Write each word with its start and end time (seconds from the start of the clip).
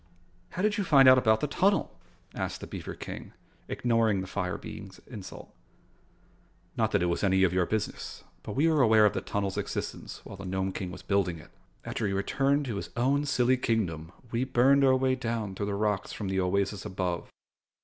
"How 0.53 0.63
did 0.63 0.79
you 0.79 0.83
find 0.83 1.07
out 1.07 1.19
about 1.19 1.41
the 1.41 1.47
tunnel?" 1.47 1.99
asked 2.33 2.59
the 2.59 2.65
beaver 2.65 2.95
King, 2.95 3.33
ignoring 3.67 4.19
the 4.21 4.25
fire 4.25 4.57
being's 4.57 4.99
insult. 5.05 5.53
"Not 6.75 6.89
that 6.91 7.03
it 7.03 7.11
is 7.11 7.23
any 7.23 7.43
of 7.43 7.53
your 7.53 7.67
business, 7.67 8.23
but 8.41 8.55
we 8.55 8.67
were 8.67 8.81
aware 8.81 9.05
of 9.05 9.13
the 9.13 9.21
tunnel's 9.21 9.59
existence 9.59 10.19
while 10.25 10.37
the 10.37 10.43
Nome 10.45 10.71
King 10.71 10.89
was 10.89 11.03
building 11.03 11.37
it. 11.37 11.51
After 11.85 12.07
he 12.07 12.13
returned 12.13 12.65
to 12.65 12.77
his 12.77 12.89
own 12.97 13.25
silly 13.25 13.57
kingdom, 13.57 14.11
we 14.31 14.43
burned 14.43 14.83
our 14.83 14.95
way 14.95 15.13
down 15.13 15.53
through 15.53 15.67
the 15.67 15.75
rocks 15.75 16.11
from 16.11 16.29
the 16.29 16.39
oasis 16.39 16.83
above." 16.83 17.29